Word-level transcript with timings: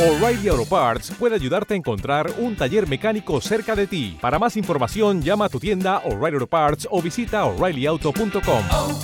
O'Reilly 0.00 0.48
Auto 0.48 0.64
Parts 0.64 1.12
puede 1.18 1.34
ayudarte 1.34 1.74
a 1.74 1.76
encontrar 1.76 2.32
un 2.38 2.56
taller 2.56 2.88
mecánico 2.88 3.38
cerca 3.42 3.76
de 3.76 3.86
ti. 3.86 4.16
Para 4.18 4.38
más 4.38 4.56
información, 4.56 5.20
llama 5.20 5.44
a 5.44 5.48
tu 5.50 5.60
tienda 5.60 5.98
O'Reilly 6.06 6.36
Auto 6.36 6.46
Parts 6.46 6.88
o 6.90 7.02
visita 7.02 7.44
oreillyauto.com. 7.44 8.62
oh, 8.70 8.98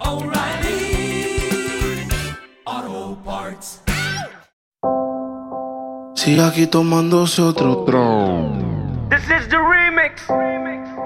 oh, 0.00 0.10
O'Reilly 0.10 1.38
Auto 2.64 3.16
Parts. 3.24 3.82
Sigue 6.16 6.42
aquí 6.42 6.66
tomándose 6.66 7.42
otro 7.42 7.84
tron. 7.84 9.06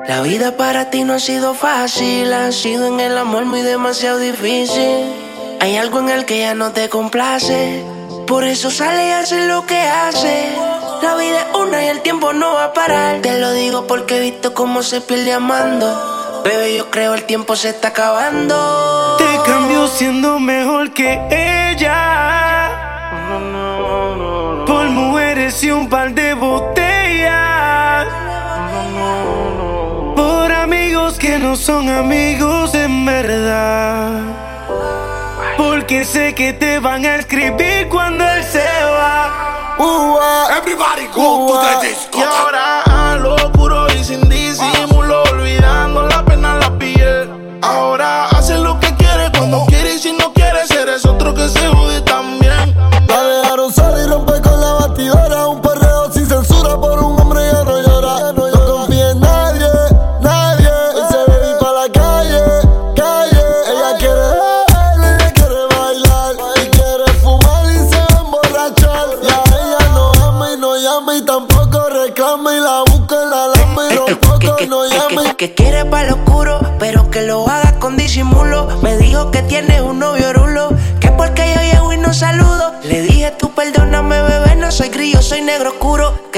La 0.08 0.22
vida 0.22 0.56
para 0.56 0.88
ti 0.88 1.04
no 1.04 1.12
ha 1.12 1.18
sido 1.18 1.52
fácil, 1.52 2.32
ha 2.32 2.50
sido 2.50 2.86
en 2.86 2.98
el 2.98 3.18
amor 3.18 3.44
muy 3.44 3.60
demasiado 3.60 4.18
difícil. 4.18 5.04
Hay 5.60 5.76
algo 5.76 6.00
en 6.00 6.08
el 6.08 6.24
que 6.24 6.38
ya 6.38 6.54
no 6.54 6.72
te 6.72 6.88
complace, 6.88 7.84
por 8.30 8.44
eso 8.44 8.70
sale 8.70 9.08
y 9.08 9.10
hace 9.10 9.48
lo 9.48 9.66
que 9.66 9.76
hace. 9.76 10.52
La 11.02 11.16
vida 11.16 11.40
es 11.40 11.46
una 11.56 11.84
y 11.84 11.88
el 11.88 12.00
tiempo 12.00 12.32
no 12.32 12.54
va 12.54 12.66
a 12.66 12.72
parar. 12.72 13.20
Te 13.22 13.40
lo 13.40 13.52
digo 13.52 13.88
porque 13.88 14.18
he 14.18 14.20
visto 14.20 14.54
cómo 14.54 14.84
se 14.84 15.00
pierde 15.00 15.32
amando. 15.32 16.42
Bebé, 16.44 16.76
yo 16.76 16.88
creo 16.90 17.14
el 17.14 17.24
tiempo 17.24 17.56
se 17.56 17.70
está 17.70 17.88
acabando. 17.88 19.16
Te 19.18 19.50
cambió 19.50 19.88
siendo 19.88 20.38
mejor 20.38 20.92
que 20.92 21.14
ella. 21.72 22.70
Por 24.64 24.84
mujeres 24.90 25.64
y 25.64 25.72
un 25.72 25.88
par 25.88 26.14
de 26.14 26.34
botellas. 26.34 28.06
Por 30.14 30.52
amigos 30.52 31.18
que 31.18 31.36
no 31.40 31.56
son 31.56 31.88
amigos 31.88 32.74
en 32.76 33.04
verdad. 33.04 34.39
Porque 35.90 36.04
sé 36.04 36.32
que 36.36 36.52
te 36.52 36.78
van 36.78 37.04
a 37.04 37.16
escribir 37.16 37.88
cuando 37.88 38.24
él 38.24 38.44
se 38.44 38.64
va. 38.84 39.76
Everybody 40.56 41.06
go 41.08 41.48
to 41.48 41.52
ua. 41.52 41.80
the 41.80 41.88
disco. 41.88 42.20
Y 42.20 42.22
ahora 42.22 42.82
a 42.82 43.16
lo 43.16 43.49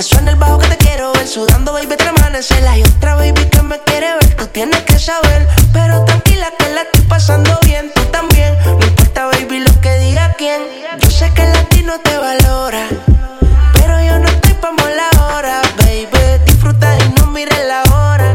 Que 0.03 0.09
suena 0.09 0.33
el 0.33 0.37
bajo 0.37 0.59
que 0.59 0.67
te 0.67 0.77
quiero 0.79 1.13
ver, 1.13 1.29
sudando, 1.29 1.73
baby, 1.73 1.95
te 1.97 2.09
amanecelas. 2.09 2.77
Y 2.77 2.83
otra 2.83 3.15
baby 3.15 3.45
que 3.45 3.63
me 3.63 3.79
quiere 3.83 4.13
ver, 4.15 4.35
tú 4.35 4.49
tienes 4.49 4.83
que 4.83 4.99
saber. 4.99 5.47
Pero 5.73 6.05
tranquila 6.05 6.53
que 6.59 6.71
la 6.71 6.83
estoy 6.83 7.03
pasando 7.03 7.57
bien, 7.63 7.89
tú 7.95 8.03
también. 8.07 8.59
No 8.65 8.85
importa, 8.85 9.27
baby, 9.27 9.61
lo 9.61 9.81
que 9.81 9.97
diga 9.99 10.35
quién. 10.37 10.61
Yo 10.99 11.09
sé 11.09 11.31
que 11.35 11.45
el 11.45 11.53
latino 11.53 12.01
te 12.01 12.19
valora. 12.19 12.89
Pero 13.75 14.03
yo 14.03 14.19
no 14.19 14.27
estoy 14.27 14.55
pa' 14.55 14.73
mola 14.73 15.09
ahora, 15.21 15.63
baby. 15.77 16.09
Disfruta 16.47 16.99
y 16.99 17.09
no 17.21 17.29
mires 17.29 17.65
la 17.65 17.85
hora. 17.95 18.35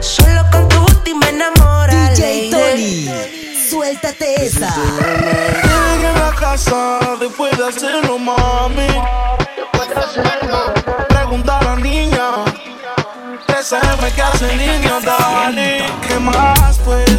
Solo 0.00 0.44
con 0.52 0.68
tu 0.68 0.82
última 0.82 1.20
me 1.20 1.30
enamora, 1.30 2.10
DJ 2.10 2.50
lady. 2.50 3.06
Tony, 3.06 3.68
suéltate 3.70 4.44
esa. 4.44 4.74
Llegué 4.74 6.08
a 6.08 6.12
la 6.26 6.34
casa 6.38 7.16
después 7.18 7.56
de 7.56 7.68
hacerlo, 7.68 8.18
mami. 8.18 8.99
13M 14.40 14.80
que 14.80 14.88
hace 14.88 15.06
niño, 15.06 15.06
dale. 15.06 15.84
¿Qué 16.08 16.18
más, 16.18 16.80
pues? 16.82 17.09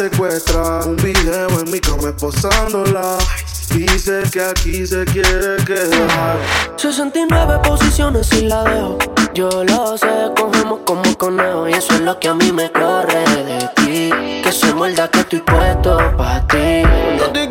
Un 0.00 0.96
video 0.96 1.60
en 1.60 1.70
mi 1.70 1.78
cama 1.78 2.08
esposándola. 2.08 3.18
Dice 3.68 4.22
que 4.32 4.40
aquí 4.40 4.86
se 4.86 5.04
quiere 5.04 5.62
quedar. 5.66 6.38
69 6.76 7.60
posiciones 7.62 8.32
y 8.32 8.46
la 8.46 8.64
dejo. 8.64 8.96
Yo 9.34 9.50
lo 9.62 9.98
sé, 9.98 10.08
cogemos 10.34 10.80
como 10.86 11.02
conejo. 11.18 11.68
Y 11.68 11.74
eso 11.74 11.92
es 11.92 12.00
lo 12.00 12.18
que 12.18 12.28
a 12.28 12.34
mí 12.34 12.50
me 12.50 12.72
corre 12.72 13.24
de 13.44 13.68
ti. 13.76 14.10
Que 14.42 14.50
se 14.50 14.72
muerda 14.72 15.06
que 15.10 15.20
estoy 15.20 15.40
puesto 15.40 15.98
pa' 16.16 16.46
ti. 16.46 16.82
No 17.18 17.30
te 17.30 17.50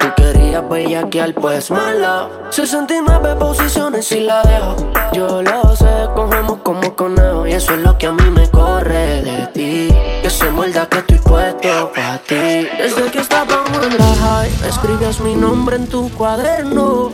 Tú 0.51 0.57
querías 0.57 0.69
bellaquear, 0.69 1.33
pues 1.33 1.71
mala. 1.71 2.27
69 2.49 3.35
posiciones 3.39 4.11
y 4.11 4.19
la 4.19 4.41
dejo. 4.41 4.75
Yo 5.13 5.41
lo 5.41 5.73
sé, 5.77 6.09
cogemos 6.13 6.59
como 6.61 6.93
conejo. 6.93 7.47
Y 7.47 7.53
eso 7.53 7.73
es 7.73 7.79
lo 7.79 7.97
que 7.97 8.07
a 8.07 8.11
mí 8.11 8.29
me 8.29 8.49
corre 8.49 9.21
de 9.21 9.47
ti. 9.53 9.95
Que 10.21 10.29
se 10.29 10.49
muerda 10.49 10.89
que 10.89 10.97
estoy 10.97 11.19
puesto 11.19 11.91
para 11.95 12.17
ti. 12.17 12.35
Desde 12.35 13.09
que 13.11 13.19
estábamos 13.19 13.81
en 13.81 13.97
la 13.97 14.13
high, 14.13 14.51
escribías 14.67 15.21
mi 15.21 15.35
nombre 15.35 15.77
en 15.77 15.87
tu 15.87 16.09
cuaderno. 16.11 17.11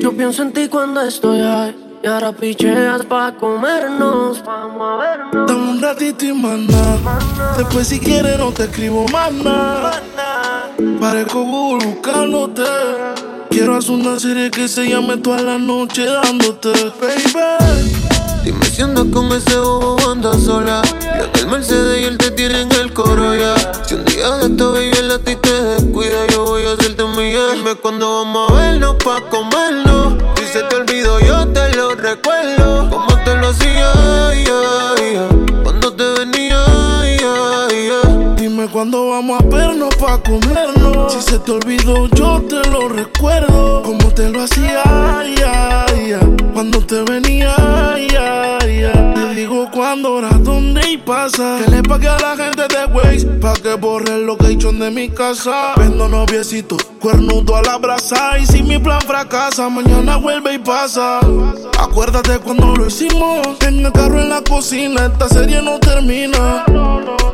Yo 0.00 0.12
pienso 0.12 0.42
en 0.42 0.52
ti 0.52 0.68
cuando 0.68 1.00
estoy 1.00 1.40
high. 1.40 1.74
Y 2.02 2.06
ahora 2.06 2.32
picheas 2.32 3.04
pa' 3.06 3.34
comernos, 3.38 4.42
vamos 4.44 4.80
a 4.80 4.96
vernos. 4.96 5.46
Dame 5.48 5.70
un 5.72 5.82
ratito 5.82 6.24
y 6.24 6.32
más 6.32 6.58
nada. 6.60 7.18
Después 7.58 7.88
si 7.88 7.98
quieres 7.98 8.38
no 8.38 8.52
te 8.52 8.64
escribo 8.64 9.04
más. 9.08 9.32
Parezco 10.98 11.44
buscándote. 11.44 12.62
Quiero 13.50 13.76
hacer 13.76 13.90
una 13.90 14.18
serie 14.18 14.50
que 14.50 14.66
se 14.66 14.88
llame 14.88 15.18
toda 15.18 15.42
la 15.42 15.58
noche 15.58 16.06
dándote, 16.06 16.70
baby. 17.00 17.90
Dime 18.44 18.64
si 18.64 18.80
andas 18.80 19.04
con 19.12 19.30
ese 19.32 19.58
bobo 19.58 19.98
andas 20.10 20.42
sola. 20.42 20.80
Yo 21.18 21.24
en 21.24 21.38
el 21.38 21.46
Mercedes 21.48 22.00
y 22.00 22.04
él 22.04 22.16
te 22.16 22.30
tiene 22.30 22.62
en 22.62 22.72
el 22.72 22.94
coro 22.94 23.34
ya. 23.34 23.54
Si 23.84 23.94
un 23.94 24.04
día 24.06 24.30
de 24.36 24.46
esto 24.46 24.72
baby 24.72 24.90
el 24.98 25.10
a 25.10 25.18
ti 25.18 25.36
te 25.36 25.52
descuida, 25.52 26.26
yo 26.28 26.44
voy 26.44 26.62
a 26.64 26.72
hacerte 26.72 27.04
mía. 27.04 27.40
Dime 27.54 27.74
cuándo 27.74 28.22
vamos 28.22 28.50
a 28.50 28.54
vernos 28.54 28.96
pa' 29.04 29.20
comernos. 29.28 30.14
Si 30.36 30.46
se 30.46 30.62
te 30.62 30.76
olvidó, 30.76 31.20
yo 31.20 31.46
te 31.48 31.76
lo 31.76 31.94
recuerdo. 31.94 32.88
Como 32.88 33.14
te 33.24 33.34
lo 33.36 33.48
hacía, 33.48 33.92
ya, 34.46 34.60
cuándo 38.72 39.08
vamos 39.08 39.40
a 39.40 39.44
vernos 39.44 39.94
pa' 39.96 40.18
comernos. 40.22 41.12
Si 41.12 41.20
se 41.22 41.38
te 41.38 41.52
olvidó, 41.52 42.06
yo 42.08 42.40
te 42.42 42.68
lo 42.70 42.88
recuerdo. 42.88 43.82
Como 43.82 44.12
te 44.14 44.28
lo 44.28 44.42
hacía, 44.42 44.82
ya, 45.36 45.86
ya. 46.06 46.20
Cuando 46.52 46.84
te 46.84 47.02
venía, 47.02 47.54
ya, 48.10 48.58
ya. 48.66 49.14
Te 49.14 49.34
digo 49.34 49.68
cuándo, 49.72 50.14
hora, 50.14 50.30
dónde 50.40 50.88
y 50.88 50.96
pasa. 50.98 51.58
Que 51.64 51.70
le 51.70 51.82
pague 51.82 52.08
a 52.08 52.18
la 52.18 52.36
gente 52.36 52.62
de 52.68 52.84
Waze 52.86 53.26
pa' 53.40 53.54
que 53.54 53.74
borre 53.74 54.18
lo 54.18 54.36
que 54.36 54.46
he 54.46 54.52
hecho 54.52 54.72
de 54.72 54.90
mi 54.90 55.08
casa. 55.08 55.74
Vendo 55.76 56.08
noviecito, 56.08 56.76
cuernudo 57.00 57.56
a 57.56 57.62
la 57.62 57.78
brasa. 57.78 58.38
Y 58.38 58.46
si 58.46 58.62
mi 58.62 58.78
plan 58.78 59.00
fracasa, 59.00 59.68
mañana 59.68 60.16
vuelve 60.16 60.54
y 60.54 60.58
pasa. 60.58 61.20
Acuérdate 61.78 62.38
cuando 62.38 62.74
lo 62.76 62.86
hicimos. 62.86 63.46
En 63.66 63.84
el 63.84 63.92
carro 63.92 64.20
en 64.20 64.28
la 64.28 64.42
cocina, 64.42 65.06
esta 65.06 65.28
serie 65.28 65.60
no 65.62 65.78
termina. 65.80 66.64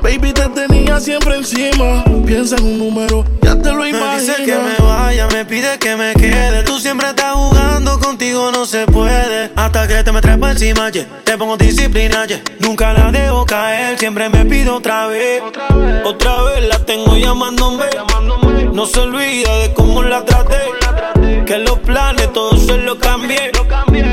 Baby, 0.03 0.33
te 0.33 0.49
tenía 0.49 1.01
siempre 1.01 1.37
encima. 1.37 2.05
Piensa 2.27 2.57
en 2.57 2.65
un 2.65 2.79
número, 2.79 3.25
ya 3.43 3.57
te 3.57 3.71
lo 3.71 3.83
Me 3.83 3.91
imaginas. 3.91 4.21
dice 4.21 4.45
que 4.45 4.55
me 4.57 4.77
vaya, 4.87 5.27
me 5.29 5.45
pide 5.45 5.79
que 5.79 5.97
me 5.97 6.15
quede. 6.15 6.63
Tú 6.65 6.79
siempre 6.79 7.09
estás 7.09 7.35
jugando, 7.35 7.99
contigo 8.01 8.51
no 8.53 8.67
se 8.67 8.87
puede. 8.87 9.51
Hasta 9.57 9.87
que 9.87 10.03
te 10.03 10.13
me 10.13 10.21
traes 10.21 10.39
por 10.39 10.51
encima, 10.51 10.91
yeah. 10.91 11.07
te 11.25 11.37
pongo 11.37 11.57
disciplina, 11.57 12.27
yeah. 12.27 12.41
Nunca 12.61 12.93
la 12.93 13.11
dejo 13.11 13.45
caer, 13.47 13.99
siempre 13.99 14.29
me 14.29 14.45
pido 14.45 14.77
otra 14.77 15.07
vez. 15.07 15.43
Otra 16.05 16.43
vez 16.43 16.69
la 16.69 16.79
tengo 16.85 17.17
llamándome. 17.17 17.87
No 18.73 18.87
se 18.87 19.01
olvida 19.01 19.57
de 19.59 19.73
cómo 19.73 20.03
la 20.03 20.25
traté. 20.25 20.57
Que 21.47 21.59
los 21.59 21.79
planes 21.81 22.33
todos 22.33 22.67
se 22.67 22.77
los 22.79 22.97
cambié. 22.99 23.51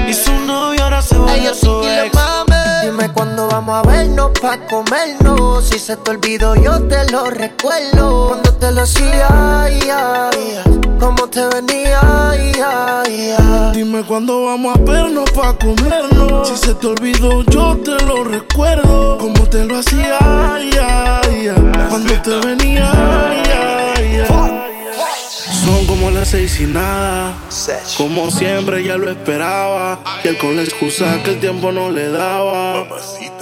Y 0.08 0.14
su 0.14 0.32
novio 0.46 0.84
ahora 0.84 1.02
se 1.02 1.18
va 1.18 1.34
a 1.34 1.54
su 1.54 1.84
ex. 1.84 2.63
Dime 2.84 3.08
cuándo 3.14 3.48
vamos 3.48 3.76
a 3.76 3.88
vernos 3.88 4.32
pa' 4.42 4.58
comernos. 4.68 5.64
Si 5.70 5.80
se 5.80 5.96
te 5.96 6.12
olvidó, 6.12 6.54
yo 6.56 6.82
te 6.84 7.10
lo 7.12 7.30
recuerdo. 7.30 8.28
Cuando 8.28 8.54
te 8.56 8.72
lo 8.74 8.82
hacía, 8.82 9.70
ya. 9.86 10.30
Como 11.00 11.30
te 11.30 11.46
venía, 11.48 12.02
ya. 12.58 13.72
Dime 13.72 14.04
cuándo 14.04 14.44
vamos 14.48 14.76
a 14.76 14.80
vernos 14.80 15.32
pa' 15.32 15.58
comernos. 15.58 16.50
Si 16.50 16.58
se 16.58 16.74
te 16.74 16.88
olvidó, 16.88 17.44
yo 17.44 17.78
te 17.78 18.04
lo 18.04 18.26
recuerdo. 18.26 19.18
Como 19.18 19.48
te 19.48 19.64
lo 19.64 19.78
hacía. 19.78 20.20
Cuando 21.90 22.22
te 22.22 22.38
venía. 22.46 22.92
Son 25.66 25.86
como 25.86 26.12
las 26.12 26.30
seis 26.30 26.60
y 26.60 26.66
nada. 26.66 27.34
Como 27.98 28.30
siempre 28.30 28.84
ya 28.84 28.98
lo 28.98 29.10
esperaba. 29.10 30.00
Y 30.24 30.28
él 30.28 30.38
con 30.38 30.56
la 30.56 30.64
excusa 30.64 31.22
que 31.24 31.32
el 31.32 31.40
tiempo 31.40 31.72
no 31.72 31.90
le 31.90 32.10
daba. 32.10 32.86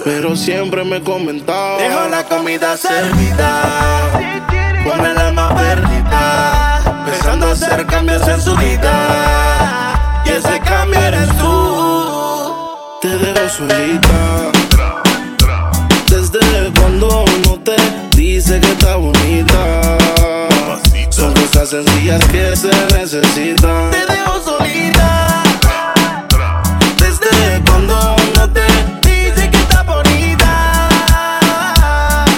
Pero 0.04 0.36
siempre 0.36 0.84
me 0.84 1.00
comentaba. 1.02 1.78
Dejo 1.78 2.08
la 2.08 2.24
comida 2.24 2.76
servida, 2.76 4.10
con 4.84 5.04
el 5.04 5.18
alma 5.18 5.54
perdida, 5.54 7.04
pensando 7.06 7.50
hacer 7.50 7.86
cambios 7.86 8.26
en 8.28 8.40
su 8.40 8.56
vida. 8.56 10.22
Y 10.24 10.30
ese 10.30 10.60
cambio 10.60 11.00
eres 11.00 11.28
tú. 11.38 12.54
Te 13.00 13.08
dejo 13.08 13.48
solita. 13.48 14.52
Desde 16.08 16.72
cuando 16.78 17.24
no 17.46 17.58
te 17.60 17.76
dice 18.16 18.60
que 18.60 18.72
está 18.72 18.96
bonita. 18.96 19.81
Cosas 21.62 21.84
sencillas 21.84 22.24
que 22.24 22.56
se 22.56 22.70
necesitan. 22.98 23.92
Te 23.92 24.04
dejo 24.12 24.42
solita. 24.42 25.44
Desde 26.98 27.62
cuando 27.64 28.16
no 28.36 28.52
te 28.52 28.62
Dice 29.08 29.48
que 29.48 29.58
está 29.58 29.84
bonita. 29.84 30.88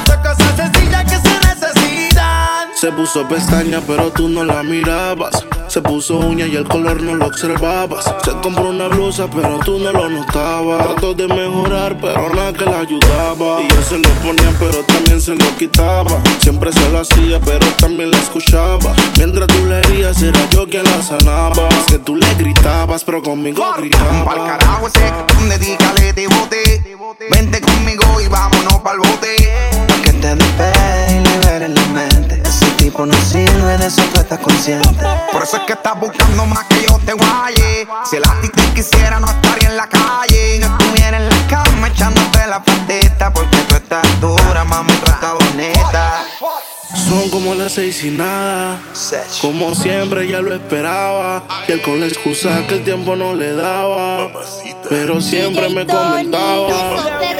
Son 0.07 0.19
cosas 0.19 0.57
sencillas 0.57 1.05
que 1.05 1.17
se 1.17 1.39
necesitan. 1.41 2.69
Se 2.79 2.93
puso 2.93 3.27
pestaña, 3.27 3.81
pero 3.87 4.11
tú 4.11 4.29
no 4.29 4.45
la 4.45 4.63
mirabas. 4.63 5.33
Se 5.75 5.83
puso 5.83 6.19
uña 6.19 6.47
y 6.47 6.55
el 6.55 6.69
color 6.69 7.03
no 7.03 7.17
lo 7.17 7.27
observabas. 7.27 8.05
Se 8.25 8.31
compró 8.45 8.71
una 8.71 8.87
blusa, 8.87 9.29
pero 9.29 9.59
tú 9.65 9.81
no 9.81 9.91
lo 9.91 10.09
notabas. 10.09 10.87
Trató 10.87 11.15
de 11.15 11.27
mejorar, 11.27 11.99
pero 12.01 12.33
nada 12.33 12.53
que 12.53 12.65
la 12.65 12.79
ayudaba. 12.79 13.61
Y 13.61 13.65
él 13.65 13.85
se 13.85 13.99
lo 13.99 14.09
ponía, 14.23 14.55
pero 14.61 14.85
también 14.85 15.21
se 15.21 15.35
lo 15.35 15.57
quitaba. 15.57 16.23
Siempre 16.39 16.71
se 16.73 16.89
lo 16.91 17.01
hacía, 17.01 17.41
pero 17.41 17.67
también 17.73 18.13
la 18.13 18.19
escuchaba. 18.19 18.95
Mientras 19.17 19.49
tú 19.49 19.67
le 19.67 19.81
herías, 19.81 20.23
era 20.23 20.49
yo 20.51 20.65
quien 20.65 20.85
la 20.85 21.03
sanaba. 21.03 21.69
Es 21.71 21.87
que 21.89 21.99
tú 21.99 22.15
le 22.15 22.35
gritabas, 22.35 23.03
pero 23.03 23.21
conmigo 23.21 23.61
Pa'l 23.61 23.81
gritaba. 23.81 24.47
carajo 24.47 24.87
ese 24.87 25.13
dedícale 25.49 26.13
de 26.13 26.29
bote. 26.29 26.85
Vente 27.33 27.61
conmigo 27.61 28.21
y 28.21 28.29
vámonos 28.29 28.75
pa'l 28.75 28.99
bote. 28.99 29.37
Pa' 29.89 30.03
que 30.05 30.13
te 30.13 30.37
despegue 30.37 31.21
y 31.21 31.29
libere 31.29 31.69
la 31.69 31.85
mente. 31.87 32.43
Ese 32.45 32.67
tipo 32.77 33.07
no 33.07 33.15
sirve, 33.15 33.44
de 33.79 33.87
eso 33.87 34.03
tú 34.13 34.21
estás 34.21 34.39
consciente. 34.39 35.05
Por 35.33 35.43
eso 35.43 35.57
es 35.57 35.63
que 35.65 35.73
estás 35.73 35.99
buscando 35.99 36.47
más 36.47 36.65
que 36.65 36.87
yo 36.87 36.99
te 37.05 37.13
guaye. 37.13 37.87
Si 38.09 38.17
el 38.17 38.23
ti 38.23 38.49
te 38.49 38.63
quisiera, 38.75 39.19
no 39.19 39.27
estaría 39.27 39.69
en 39.69 39.77
la 39.77 39.89
calle. 39.89 40.59
No 40.61 40.67
estuviera 40.67 41.17
en 41.17 41.29
la 41.29 41.47
cama 41.49 41.89
echándote 41.89 42.47
la 42.47 42.63
patita. 42.63 43.33
Porque 43.33 43.57
tú 43.69 43.75
estás 43.75 44.21
dura, 44.21 44.65
mami, 44.65 44.93
tú 44.93 45.11
estás 45.11 45.35
bonita. 45.35 46.25
Son 47.09 47.29
como 47.31 47.55
las 47.55 47.73
seis 47.73 48.05
y 48.05 48.11
nada. 48.11 48.81
Como 49.41 49.75
siempre 49.75 50.29
ya 50.29 50.41
lo 50.41 50.55
esperaba. 50.55 51.43
Y 51.67 51.73
él 51.73 51.83
con 51.83 52.01
la 52.01 52.07
excusa 52.07 52.67
que 52.69 52.77
el 52.77 52.85
tiempo 52.85 53.17
no 53.17 53.35
le 53.35 53.55
daba. 53.55 54.31
Pero 54.89 55.21
siempre 55.21 55.69
me 55.69 55.87
comentaba. 55.87 57.34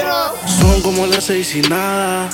Son 0.75 0.81
como 0.81 1.07
las 1.07 1.23
seis 1.23 1.55
y 1.55 1.61
nada. 1.61 2.29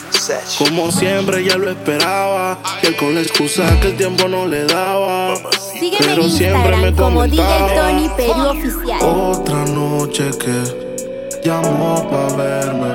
Como 0.58 0.92
siempre 0.92 1.44
ya 1.46 1.58
lo 1.58 1.70
esperaba. 1.70 2.58
Y 2.82 2.88
él 2.88 2.96
con 2.98 3.14
la 3.14 3.22
excusa 3.22 3.80
que 3.80 3.90
el 3.90 3.98
tiempo 3.98 4.28
no 4.28 4.48
le 4.48 4.66
daba. 4.66 5.36
Sígueme 5.72 5.98
Pero 6.00 6.24
en 6.24 6.32
siempre 6.32 6.76
me 6.78 6.96
como 6.96 7.24
DJ 7.28 7.44
comentaba. 7.44 7.76
Tony 7.76 8.10
Perú 8.18 8.48
Oficial. 8.50 9.00
Otra 9.04 9.66
noche 9.66 10.32
que 10.40 11.40
llamó 11.44 12.10
pa' 12.10 12.36
verme. 12.36 12.94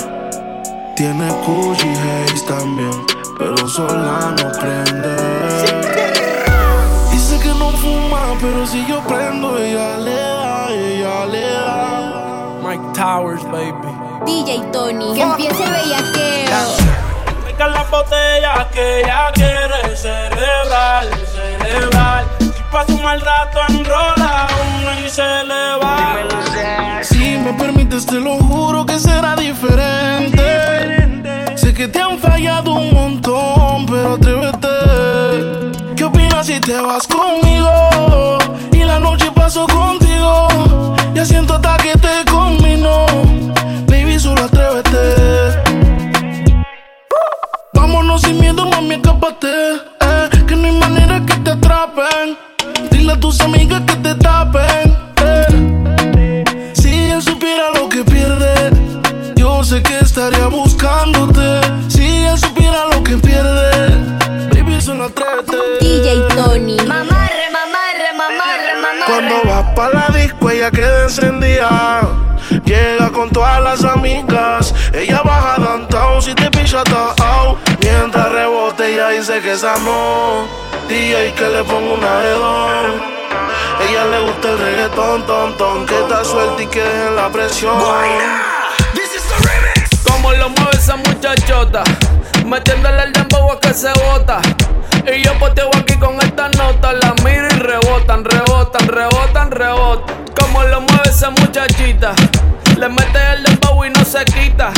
Tiene 0.96 1.28
Gucci 1.46 1.90
Haze 1.90 2.44
también, 2.48 3.06
pero 3.38 3.68
sola 3.68 4.34
no 4.42 4.50
prende. 4.58 5.16
Dice 7.12 7.38
que 7.38 7.50
no 7.50 7.70
fuma, 7.70 8.36
pero 8.40 8.66
si 8.66 8.84
yo 8.88 9.00
prendo, 9.06 9.56
ella 9.58 9.96
le 9.98 10.12
da, 10.12 10.68
ella 10.72 11.26
le 11.26 11.40
da. 11.40 12.58
Mike 12.64 12.82
Towers, 12.94 13.44
baby. 13.44 14.05
DJ 14.26 14.60
Tony, 14.72 15.14
que 15.14 15.22
empiece 15.22 15.62
el 15.62 15.70
bellaqueo. 15.70 16.76
Venga 17.46 17.68
la 17.68 17.84
botella 17.84 18.68
que 18.72 19.00
ella 19.00 19.30
quiere 19.32 19.96
celebrar, 19.96 21.06
celebrar. 21.32 22.24
Si 22.40 22.50
pasa 22.72 22.92
un 22.92 23.02
mal 23.04 23.20
rato, 23.20 23.60
enrola 23.68 24.48
uno 24.80 25.06
y 25.06 25.08
se 25.08 25.22
le 25.22 25.76
va. 25.80 26.16
Si 27.02 27.38
me 27.38 27.52
permites, 27.52 28.04
te 28.04 28.16
lo 28.16 28.36
juro 28.38 28.84
que 28.84 28.98
será 28.98 29.36
diferente. 29.36 30.42
Sé 31.56 31.72
que 31.72 31.86
te 31.86 32.00
han 32.00 32.18
fallado 32.18 32.72
un 32.72 32.92
montón, 32.92 33.86
pero 33.86 34.14
atrévete. 34.14 35.94
¿Qué 35.94 36.02
opinas 36.02 36.46
si 36.46 36.58
te 36.58 36.80
vas 36.80 37.06
conmigo? 37.06 37.35
mami, 48.70 48.94
escápate. 48.94 49.74
Eh, 50.00 50.30
que 50.46 50.56
no 50.56 50.66
hay 50.66 50.78
manera 50.78 51.20
que 51.26 51.34
te 51.36 51.50
atrapen. 51.50 52.36
Dile 52.90 53.12
a 53.12 53.20
tus 53.20 53.40
amigas 53.40 53.82
que 53.86 53.96
te 53.96 54.14
tapen. 54.14 54.96
Eh. 55.22 56.44
Si 56.74 57.10
él 57.10 57.22
supiera 57.22 57.70
lo 57.74 57.88
que 57.88 58.04
pierde, 58.04 58.70
yo 59.36 59.62
sé 59.64 59.82
que 59.82 59.98
estaría 59.98 60.46
buscándote. 60.48 61.60
Si 61.88 62.06
él 62.06 62.38
supiera 62.38 62.86
lo 62.92 63.02
que 63.02 63.16
pierde, 63.16 63.70
baby, 64.52 64.80
solo 64.80 65.04
atrévete. 65.04 65.56
DJ 65.80 66.28
Tony. 66.34 66.76
Mamarre, 66.76 67.46
mamarre, 67.58 68.10
mamarre, 68.16 68.72
mamarre. 68.82 69.06
Cuando 69.06 69.36
vas 69.44 69.74
pa' 69.74 69.90
la 69.90 70.08
disco, 70.18 70.50
ella 70.50 70.70
queda 70.70 71.04
encendida. 71.04 72.00
Llega 72.64 73.10
con 73.10 73.30
todas 73.30 73.62
las 73.62 73.84
amigas. 73.84 74.74
Ella 74.92 75.22
baja 75.22 75.56
downtown 75.58 76.22
si 76.22 76.34
te 76.34 76.50
pilla 76.50 76.82
out 77.18 77.65
Dice 79.18 79.40
que 79.40 79.52
esa 79.52 79.78
no. 79.78 80.46
DJ 80.88 81.32
que 81.32 81.48
le 81.48 81.64
pongo 81.64 81.94
una 81.94 82.18
de. 82.18 82.34
Ella 83.88 84.04
le 84.10 84.20
gusta 84.26 84.50
el 84.50 84.58
reggaetón, 84.58 85.24
ton, 85.24 85.56
ton. 85.56 85.86
Que 85.86 85.98
está 86.00 86.22
suelta 86.22 86.62
y 86.62 86.66
que 86.66 86.82
dejen 86.82 87.16
la 87.16 87.30
presión. 87.30 87.78
Como 90.04 90.32
lo 90.32 90.50
mueve 90.50 90.76
esa 90.76 90.96
muchachota, 90.96 91.82
metiéndole 92.44 93.04
el 93.04 93.12
dembow 93.14 93.52
a 93.52 93.58
que 93.58 93.72
se 93.72 93.90
bota. 94.04 94.42
Y 95.10 95.22
yo 95.22 95.32
poteo 95.38 95.70
aquí 95.74 95.94
con 95.94 96.20
esta 96.20 96.50
nota, 96.50 96.92
la 96.92 97.14
miro 97.24 97.46
y 97.46 97.58
rebotan, 97.58 98.22
rebotan, 98.22 98.86
rebotan, 98.86 99.50
rebotan. 99.50 100.16
Como 100.38 100.62
lo 100.64 100.82
mueve 100.82 101.08
esa 101.08 101.30
muchachita, 101.30 102.12
le 102.76 102.88
mete 102.90 103.18
el 103.32 103.44
dembow 103.44 103.82
y 103.82 103.88
no 103.88 104.04
se 104.04 104.22
quita. 104.26 104.72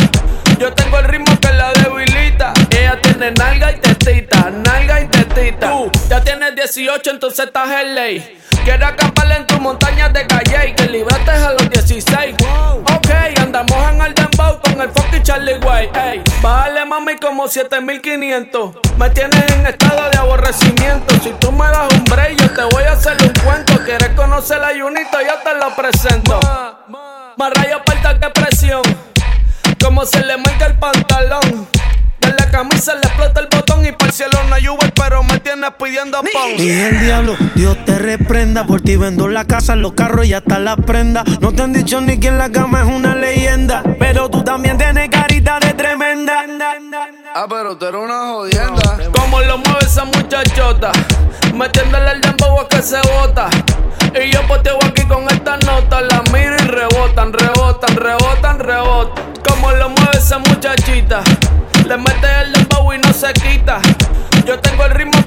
Yo 0.59 0.73
tengo 0.73 0.99
el 0.99 1.05
ritmo 1.05 1.39
que 1.41 1.53
la 1.53 1.73
debilita. 1.73 2.53
Ella 2.71 3.01
tiene 3.01 3.31
nalga 3.31 3.71
y 3.71 3.77
tetita, 3.77 4.51
nalga 4.51 5.01
y 5.01 5.07
tetita. 5.07 5.71
Tú 5.71 5.91
ya 6.11 6.21
tienes 6.21 6.57
18, 6.57 7.11
entonces 7.11 7.47
estás 7.47 7.71
en 7.71 7.95
ley. 7.95 8.41
Quiero 8.65 8.87
acampar 8.87 9.31
en 9.31 9.47
tu 9.47 9.61
montaña 9.61 10.09
de 10.09 10.27
calle 10.27 10.71
y 10.71 10.75
que 10.75 10.87
libraste 10.87 11.31
a 11.31 11.53
los 11.53 11.71
16. 11.71 12.35
Ok, 12.93 13.11
andamos 13.41 13.93
en 13.93 14.01
el 14.03 14.15
dembow 14.15 14.61
con 14.61 14.81
el 14.81 14.91
fucking 14.91 15.23
Charlie 15.23 15.59
Way. 15.59 15.91
Ey, 15.95 16.23
bájale 16.43 16.85
mami 16.85 17.17
como 17.17 17.47
7500. 17.47 18.77
Me 18.99 19.11
tienes 19.11 19.53
en 19.53 19.67
estado 19.67 20.11
de 20.11 20.19
aborrecimiento. 20.19 21.15
Si 21.23 21.31
tú 21.39 21.53
me 21.53 21.67
das 21.67 21.93
un 21.93 22.05
break, 22.05 22.37
yo 22.37 22.51
te 22.51 22.63
voy 22.75 22.83
a 22.83 22.93
hacer 22.93 23.17
un 23.23 23.33
cuento. 23.45 23.79
Quieres 23.85 24.11
conocer 24.11 24.63
a 24.63 24.71
Junito, 24.77 25.19
yo 25.21 25.35
te 25.45 25.55
lo 25.57 25.75
presento. 25.77 26.41
Más 27.37 27.53
rayo 27.55 27.81
falta 27.87 28.19
que 28.19 28.29
presión. 28.31 28.83
Como 29.83 30.05
se 30.05 30.25
le 30.25 30.37
marca 30.37 30.67
el 30.67 30.75
pantalón. 30.75 31.69
De 32.21 32.29
la 32.31 32.51
camisa 32.51 32.95
le 32.95 33.01
explota 33.01 33.41
el 33.41 33.49
botón 33.51 33.87
y 33.87 33.93
para 33.93 34.07
el 34.07 34.13
cielo 34.13 34.39
no 34.49 34.55
hay 34.55 34.69
Uber, 34.69 34.93
pero 34.93 35.23
me 35.23 35.39
tienes 35.41 35.71
pidiendo 35.79 36.21
pon. 36.21 36.51
Y 36.59 36.71
el 36.71 37.01
diablo, 37.01 37.37
Dios 37.55 37.77
te 37.87 37.99
reprenda. 37.99 38.67
Por 38.67 38.81
ti 38.81 38.97
vendo 38.97 39.29
la 39.29 39.45
casa, 39.47 39.77
los 39.77 39.93
carros 39.93 40.27
y 40.27 40.35
hasta 40.35 40.59
las 40.59 40.77
prendas. 40.77 41.25
No 41.41 41.53
te 41.53 41.63
han 41.63 41.73
dicho 41.73 42.01
ni 42.01 42.19
que 42.19 42.29
en 42.29 42.39
la 42.39 42.51
cama 42.51 42.83
es 42.83 42.89
una 42.89 43.15
leyenda. 43.15 43.83
Pero 43.99 44.29
tú 44.29 44.43
también 44.43 44.77
tienes 44.77 45.09
carita 45.09 45.59
de 45.61 45.73
tremenda. 45.75 46.45
Ah, 47.35 47.47
pero 47.49 47.77
tú 47.77 47.87
eres 47.87 48.01
una 48.01 48.29
jodienda. 48.29 48.99
Como 49.13 49.41
lo 49.41 49.59
mueve 49.59 49.79
esa 49.81 50.05
muchachota, 50.05 50.93
metiéndole 51.55 52.13
el 52.13 52.21
dembow 52.21 52.61
a 52.61 52.69
que 52.69 52.83
se 52.83 52.99
bota. 53.01 53.49
Y 54.15 54.31
yo 54.31 54.47
poteo 54.47 54.79
aquí 54.85 55.03
con 55.07 55.25
esta 55.31 55.58
Le 60.69 61.97
mete 61.97 62.27
el 62.43 62.53
dembow 62.53 62.93
y 62.93 62.99
no 62.99 63.11
se 63.15 63.33
quita. 63.33 63.81
Yo 64.45 64.59
tengo 64.61 64.85
el 64.85 64.91
ritmo 64.91 65.18